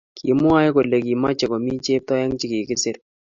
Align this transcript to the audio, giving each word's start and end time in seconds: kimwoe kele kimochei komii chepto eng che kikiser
kimwoe 0.17 0.67
kele 0.75 0.97
kimochei 1.05 1.49
komii 1.51 1.83
chepto 1.85 2.13
eng 2.21 2.35
che 2.39 2.45
kikiser 2.51 2.97